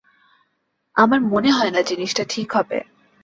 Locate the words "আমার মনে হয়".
0.95-1.71